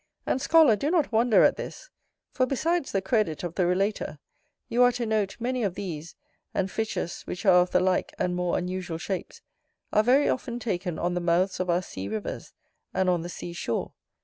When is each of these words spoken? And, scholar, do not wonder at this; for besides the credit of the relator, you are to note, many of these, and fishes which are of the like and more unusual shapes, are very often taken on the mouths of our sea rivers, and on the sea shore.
And, 0.25 0.41
scholar, 0.41 0.75
do 0.75 0.89
not 0.89 1.11
wonder 1.11 1.43
at 1.43 1.57
this; 1.57 1.91
for 2.31 2.47
besides 2.47 2.91
the 2.91 3.03
credit 3.03 3.43
of 3.43 3.53
the 3.53 3.67
relator, 3.67 4.17
you 4.67 4.81
are 4.81 4.91
to 4.93 5.05
note, 5.05 5.37
many 5.39 5.61
of 5.61 5.75
these, 5.75 6.15
and 6.55 6.71
fishes 6.71 7.21
which 7.27 7.45
are 7.45 7.61
of 7.61 7.69
the 7.69 7.79
like 7.79 8.11
and 8.17 8.35
more 8.35 8.57
unusual 8.57 8.97
shapes, 8.97 9.43
are 9.93 10.01
very 10.01 10.27
often 10.27 10.57
taken 10.57 10.97
on 10.97 11.13
the 11.13 11.21
mouths 11.21 11.59
of 11.59 11.69
our 11.69 11.83
sea 11.83 12.07
rivers, 12.07 12.51
and 12.95 13.11
on 13.11 13.21
the 13.21 13.29
sea 13.29 13.53
shore. 13.53 13.93